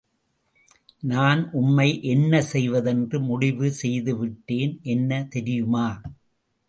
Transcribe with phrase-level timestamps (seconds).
[1.01, 5.87] நான் உம்மை என்ன செய்வதென்று முடிவு செய்துவிட்டேன், என்ன தெரியுமா?